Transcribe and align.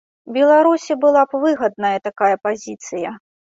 Беларусі 0.37 0.97
была 1.03 1.21
б 1.35 1.41
выгадная 1.45 1.93
такая 2.09 2.33
пазіцыя. 2.49 3.17